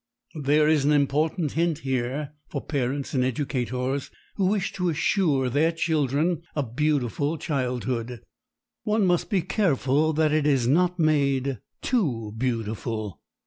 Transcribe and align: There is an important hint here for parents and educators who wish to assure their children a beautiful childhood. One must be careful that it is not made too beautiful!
There 0.41 0.67
is 0.67 0.83
an 0.83 0.91
important 0.91 1.51
hint 1.51 1.77
here 1.85 2.31
for 2.47 2.59
parents 2.59 3.13
and 3.13 3.23
educators 3.23 4.09
who 4.33 4.47
wish 4.47 4.73
to 4.73 4.89
assure 4.89 5.47
their 5.47 5.71
children 5.71 6.41
a 6.55 6.63
beautiful 6.63 7.37
childhood. 7.37 8.21
One 8.83 9.05
must 9.05 9.29
be 9.29 9.43
careful 9.43 10.11
that 10.13 10.31
it 10.31 10.47
is 10.47 10.67
not 10.67 10.97
made 10.97 11.59
too 11.83 12.33
beautiful! 12.35 13.21